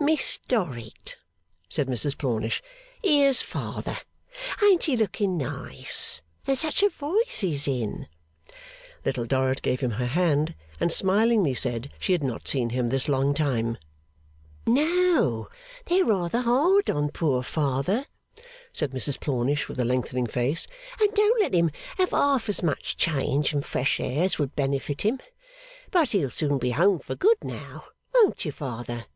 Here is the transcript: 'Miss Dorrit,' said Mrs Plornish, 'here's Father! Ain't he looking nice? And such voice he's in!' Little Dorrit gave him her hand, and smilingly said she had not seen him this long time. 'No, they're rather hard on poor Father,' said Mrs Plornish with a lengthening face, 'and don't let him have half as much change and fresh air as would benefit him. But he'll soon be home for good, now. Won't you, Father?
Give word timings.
'Miss 0.00 0.38
Dorrit,' 0.48 1.16
said 1.68 1.88
Mrs 1.88 2.16
Plornish, 2.16 2.62
'here's 3.02 3.42
Father! 3.42 3.98
Ain't 4.62 4.84
he 4.84 4.96
looking 4.96 5.36
nice? 5.38 6.20
And 6.46 6.56
such 6.58 6.82
voice 6.92 7.40
he's 7.40 7.68
in!' 7.68 8.08
Little 9.04 9.24
Dorrit 9.26 9.62
gave 9.62 9.80
him 9.80 9.92
her 9.92 10.06
hand, 10.06 10.54
and 10.80 10.90
smilingly 10.92 11.54
said 11.54 11.90
she 11.98 12.12
had 12.12 12.22
not 12.22 12.48
seen 12.48 12.70
him 12.70 12.88
this 12.88 13.08
long 13.10 13.34
time. 13.34 13.76
'No, 14.66 15.48
they're 15.86 16.04
rather 16.04 16.40
hard 16.40 16.90
on 16.90 17.10
poor 17.10 17.42
Father,' 17.42 18.06
said 18.72 18.92
Mrs 18.92 19.20
Plornish 19.20 19.68
with 19.68 19.78
a 19.78 19.84
lengthening 19.84 20.26
face, 20.26 20.66
'and 20.98 21.12
don't 21.12 21.40
let 21.40 21.54
him 21.54 21.70
have 21.98 22.10
half 22.10 22.48
as 22.48 22.62
much 22.62 22.96
change 22.96 23.52
and 23.52 23.64
fresh 23.64 24.00
air 24.00 24.24
as 24.24 24.38
would 24.38 24.56
benefit 24.56 25.02
him. 25.02 25.20
But 25.90 26.10
he'll 26.10 26.30
soon 26.30 26.58
be 26.58 26.70
home 26.72 26.98
for 27.00 27.14
good, 27.14 27.38
now. 27.44 27.84
Won't 28.14 28.44
you, 28.46 28.50
Father? 28.52 29.06